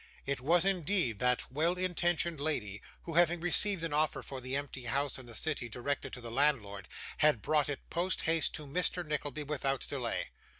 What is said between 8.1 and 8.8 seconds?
haste to